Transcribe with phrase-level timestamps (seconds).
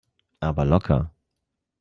[0.39, 1.11] Aber locker!